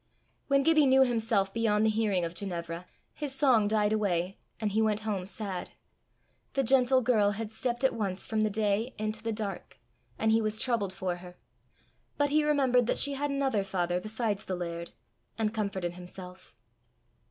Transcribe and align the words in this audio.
When 0.47 0.63
Gibbie 0.63 0.87
knew 0.87 1.03
himself 1.03 1.53
beyond 1.53 1.85
the 1.85 1.91
hearing 1.91 2.25
of 2.25 2.33
Ginevra, 2.33 2.87
his 3.13 3.35
song 3.35 3.67
died 3.67 3.93
away, 3.93 4.39
and 4.59 4.71
he 4.71 4.81
went 4.81 5.01
home 5.01 5.27
sad. 5.27 5.73
The 6.53 6.63
gentle 6.63 7.03
girl 7.03 7.29
had 7.37 7.51
stepped 7.51 7.83
at 7.83 7.93
once 7.93 8.25
from 8.25 8.41
the 8.41 8.49
day 8.49 8.95
into 8.97 9.21
the 9.21 9.31
dark, 9.31 9.77
and 10.17 10.31
he 10.31 10.41
was 10.41 10.59
troubled 10.59 10.91
for 10.91 11.17
her. 11.17 11.37
But 12.17 12.31
he 12.31 12.43
remembered 12.43 12.87
that 12.87 12.97
she 12.97 13.13
had 13.13 13.29
another 13.29 13.63
father 13.63 13.99
besides 14.01 14.45
the 14.45 14.55
laird, 14.55 14.89
and 15.37 15.53
comforted 15.53 15.93
himself. 15.93 16.55